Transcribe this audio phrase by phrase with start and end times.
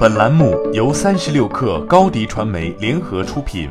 [0.00, 3.68] 本栏目由三十六氪高低传媒联合出品。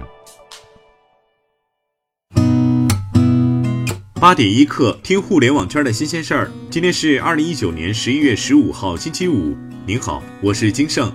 [4.14, 6.52] 八点一刻，听互联网圈的新鲜事儿。
[6.70, 9.57] 今天是二零一九年十一月十五号，星期五。
[9.88, 11.12] 您好，我是金盛。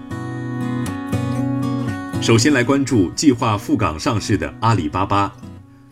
[2.20, 5.32] 首先来关注计划赴港上市的阿里巴巴。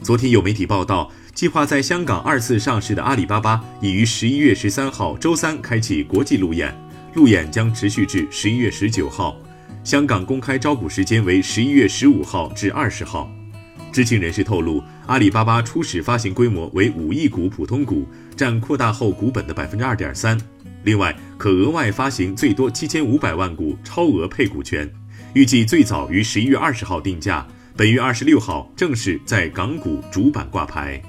[0.03, 6.77] 昨天有媒体报道，计划在香港二次上市的阿里巴巴已于十一月十三号周三开启国际路演。
[7.15, 9.37] 路演将持续至十一月十九号，
[9.85, 13.31] 香港公开招股时间为十一月十五号至二十号。
[13.93, 20.41] 知情人士透露，阿里巴巴初始发行规模为五亿股普通股，占扩大后股本的百分之二点三。
[20.85, 24.91] 另外，可额外发行最多七千五百万股超额配股权，
[25.35, 31.01] 预计最早于十一月二十号定价，本月二十六号正式在港股主板挂牌。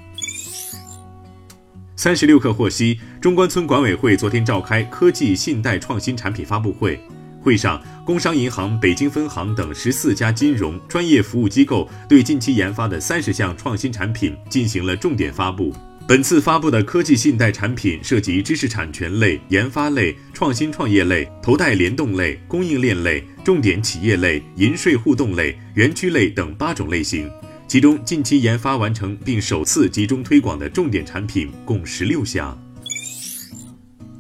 [1.96, 7.00] 三十六氪获悉，中关村管委会昨天召开科技信贷创新产品发布会，
[7.40, 15.72] 会上，工商银行北京分行等十四家金融专业服务机构对近期研发的三十项创新产品进行了重点发布。
[16.06, 27.32] 本次发布的科技信贷产品涉及知识产权类、研发类、创新创业类、头贷联动类、供应链类、重点企业类、银税互动类、园区类等八种类型。
[27.68, 32.58] 其中，近期研发完成并首次集中推广的重点产品共十六项。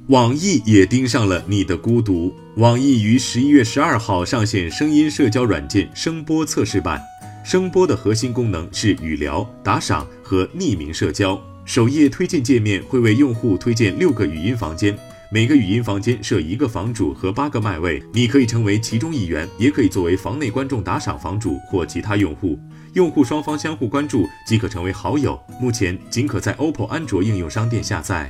[0.07, 2.33] 网易也盯上了你的孤独。
[2.57, 7.01] 网易于十一月十二号上线声音社交软件声波测试版。
[7.45, 11.39] 声波的核心功能是语聊、打赏和匿名社交。
[11.65, 14.97] 首页推荐界面会为用户推荐六个语音房间，
[15.33, 22.59] 每个语音房间设一个房主和八个麦位，你可以成为其中一员，也可以作为房内观众打赏房主或其他用户。
[22.93, 28.29] 用户双方相互关注即可成为好友，目前仅可在 OPPO 安卓应用商店下载。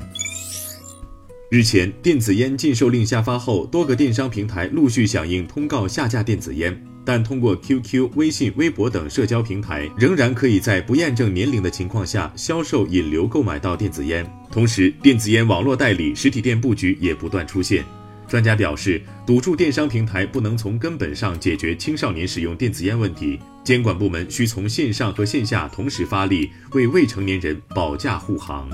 [1.53, 14.25] 日前，电子烟禁售令下发后，多个电商平台陆续响应通告下架电子烟，但通过 QQ、微信、微博等社交平台，仍然可以在不验证年龄的情况下销售、引流、购买到电子烟。
[14.51, 17.85] 同时，电子烟网络代理、实体店布局也不断出现。
[18.27, 28.67] 专家表示，堵住电商平台不能从根本上解决青少年使用电子烟问题，监管部门需从线上和线下同时发力，为未成年人保驾护航。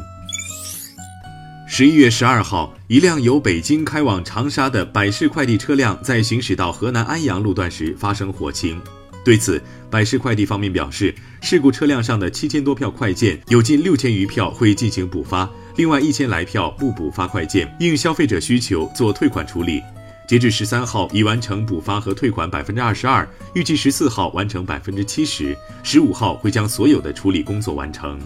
[1.80, 8.82] 十一月十二号，一辆由北京开往长沙的百世快递车辆在行驶到河南安阳路段时发生火情。
[9.24, 19.82] 对此，百世快递方面表示，事故车辆上的七千多票快件，有近六千余票会进行补发，另外一千来票不补发快件，应消费者需求做退款处理。
[20.28, 28.20] 截至十三号，已完成补发和退款百分之二十二，预计十四号完成百分之七十，十五号会将所有的处理工作完成。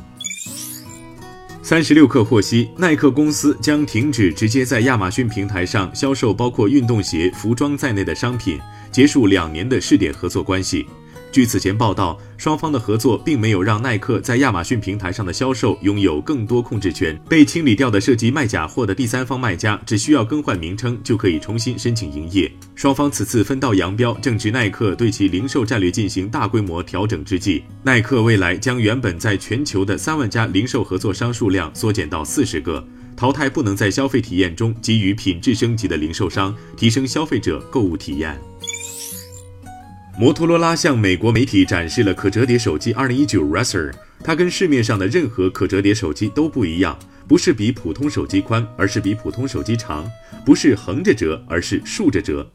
[1.65, 8.59] 三十六氪获悉，耐克公司将停止直接在亚马逊平台上销售包括运动鞋、服装在内的商品。
[8.91, 10.85] 结束两年的试点合作关系。
[11.33, 17.19] 据此前报道，双方的合作并没有让耐克在亚马逊平台上的销售拥有更多控制权。
[17.27, 22.51] 被清理掉的涉及卖假货的第三方卖家只需要更换名称就可以重新申请营业。
[22.75, 27.63] 双方此次分道扬镳，正值耐克对其零售战略进行大规模调整之际。
[27.81, 38.39] 耐克未来将原本在全球的三万家零售合作商数量缩减到四十个，淘汰不能在消费体验中给予品质升级的零售商，提升消费者购物体验。
[40.15, 43.91] 摩托罗拉向美国媒体展示了可折叠手机2019 Razr，
[44.23, 46.97] 它跟市面上的任何可折叠手机都不一样，
[47.27, 50.05] 不是比普通手机宽，而是比普通手机长；
[50.45, 52.47] 不是横着折，而是竖着折。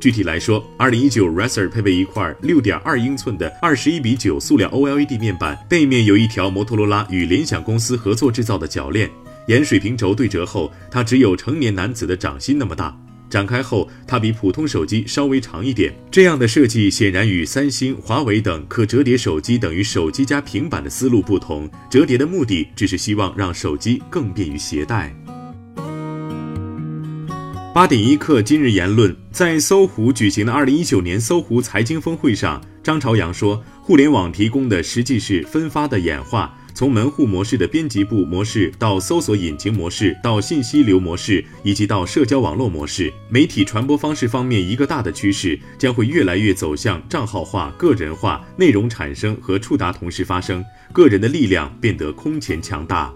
[0.00, 9.08] 具体来说，2019 Razr 配备一块6.2英寸的21比9塑料 OLED 面板，背面有一条摩托罗拉与联想公司合作制造的铰链，
[9.46, 12.94] 沿水平轴对折后，它只有成年男子的掌心那么大。
[13.34, 15.92] 展开后，它比普通手机稍微长一点。
[16.08, 21.68] 这样的设计显然与三星、华为等可折叠手机等于手机加平板的思路不同。
[21.90, 25.12] 折叠的目的只是希望让手机更便于携带。
[27.74, 36.56] 八点一刻，今日言论：在搜狐举行的二零一九年搜狐财经峰会上，张朝阳说，互联网提供的实际是分发的演化。
[36.74, 53.14] 从门户模式的编辑部模式到搜索引擎模式，到信息流模式，以及到社交网络模式，媒体传播方式方面，一个大的趋势将会越来越走向账号化、个人化，内容产生和触达同时发生，个人的力量变得空前强大。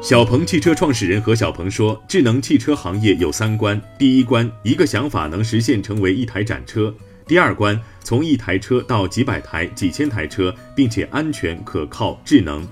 [0.00, 6.94] 小鹏汽车创始人何小鹏说：“智能汽车行业有三关，第一关，一个想法能实现成为一台展车。”
[7.30, 12.66] 第二关，从一台车到几百台、几千台车，并且安全、可靠、智能。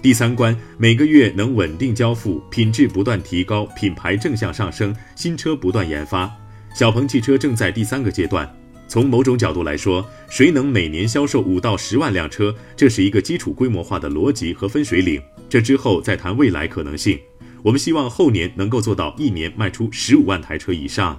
[0.00, 6.32] 第三关，每个月能稳定交付，品质不断提高，品牌正向上升，新车不断研发。
[6.72, 8.48] 小鹏汽车正在第三个阶段。
[8.86, 15.20] 从某种角度来说，谁能每年销售五到十万辆车，这是一个基础规模化的逻辑和分水岭。
[15.48, 17.18] 这之后再谈未来可能性。
[17.60, 21.18] 我们希望后年能够做到一年卖出十五万台车以上。